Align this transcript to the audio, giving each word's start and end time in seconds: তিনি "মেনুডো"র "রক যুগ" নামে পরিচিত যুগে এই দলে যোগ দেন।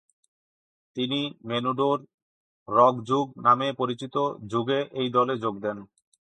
তিনি 0.95 1.19
"মেনুডো"র 1.43 1.99
"রক 2.67 2.95
যুগ" 3.03 3.25
নামে 3.45 3.67
পরিচিত 3.73 4.15
যুগে 4.51 4.79
এই 4.93 5.07
দলে 5.09 5.35
যোগ 5.37 5.55
দেন। 5.63 5.77